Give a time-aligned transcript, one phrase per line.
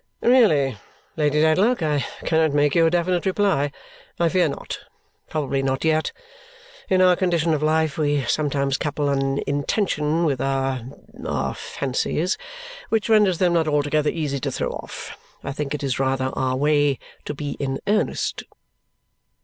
[0.23, 0.79] "Really,
[1.15, 3.71] Lady Dedlock, I cannot make you a definite reply.
[4.19, 4.79] I fear not.
[5.29, 6.11] Probably not yet.
[6.89, 10.81] In our condition of life, we sometimes couple an intention with our
[11.23, 12.39] our fancies
[12.89, 15.15] which renders them not altogether easy to throw off.
[15.43, 18.43] I think it is rather our way to be in earnest."